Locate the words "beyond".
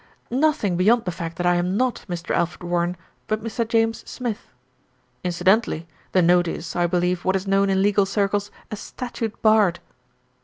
0.77-1.05